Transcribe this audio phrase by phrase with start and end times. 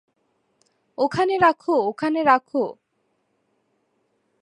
[0.97, 2.63] ওখানে রাখো, ওখানে রাখো।